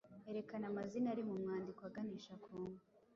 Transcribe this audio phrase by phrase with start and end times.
[0.31, 2.71] Erekana amazina ari mu mwandiko aganisha ku nka